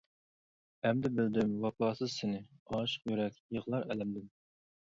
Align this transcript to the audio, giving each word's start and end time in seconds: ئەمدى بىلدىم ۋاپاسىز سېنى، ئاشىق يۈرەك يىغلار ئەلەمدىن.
ئەمدى 0.89 1.11
بىلدىم 1.19 1.53
ۋاپاسىز 1.65 2.13
سېنى، 2.15 2.39
ئاشىق 2.73 3.07
يۈرەك 3.13 3.39
يىغلار 3.59 3.87
ئەلەمدىن. 3.91 4.27